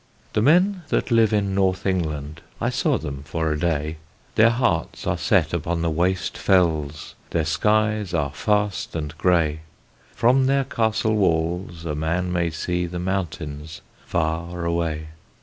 The 0.33 0.41
men 0.41 0.81
that 0.89 1.11
live 1.11 1.31
in 1.31 1.53
North 1.53 1.85
England 1.85 2.41
I 2.59 2.71
saw 2.71 2.97
them 2.97 3.21
for 3.21 3.51
a 3.51 3.59
day: 3.59 3.97
Their 4.33 4.49
hearts 4.49 5.05
are 5.05 5.15
set 5.15 5.53
upon 5.53 5.83
the 5.83 5.91
waste 5.91 6.39
fells, 6.39 7.13
Their 7.29 7.45
skies 7.45 8.11
are 8.11 8.31
fast 8.31 8.95
and 8.95 9.15
grey: 9.19 9.59
From 10.15 10.47
their 10.47 10.63
castle 10.63 11.13
walls 11.13 11.85
a 11.85 11.93
man 11.93 12.31
may 12.31 12.49
see 12.49 12.87
The 12.87 12.97
mountains 12.97 13.81
far 14.07 14.65
away. 14.65 15.09